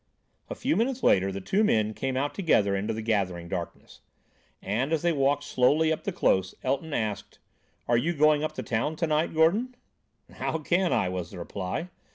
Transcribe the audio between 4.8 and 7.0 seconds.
as they walked slowly up the close, Elton